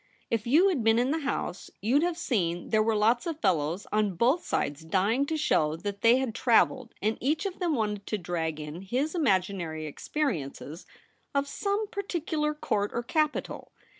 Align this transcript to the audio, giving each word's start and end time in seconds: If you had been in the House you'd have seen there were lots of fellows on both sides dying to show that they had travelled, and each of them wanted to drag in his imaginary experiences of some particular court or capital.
If 0.31 0.47
you 0.47 0.69
had 0.69 0.83
been 0.83 0.97
in 0.97 1.11
the 1.11 1.19
House 1.19 1.69
you'd 1.79 2.01
have 2.01 2.17
seen 2.17 2.69
there 2.69 2.81
were 2.81 2.95
lots 2.95 3.27
of 3.27 3.39
fellows 3.39 3.85
on 3.91 4.15
both 4.15 4.43
sides 4.43 4.81
dying 4.83 5.27
to 5.27 5.37
show 5.37 5.75
that 5.75 6.01
they 6.01 6.17
had 6.17 6.33
travelled, 6.33 6.95
and 7.03 7.19
each 7.21 7.45
of 7.45 7.59
them 7.59 7.75
wanted 7.75 8.07
to 8.07 8.17
drag 8.17 8.59
in 8.59 8.81
his 8.81 9.13
imaginary 9.13 9.85
experiences 9.85 10.87
of 11.35 11.47
some 11.47 11.87
particular 11.87 12.55
court 12.55 12.89
or 12.95 13.03
capital. 13.03 13.73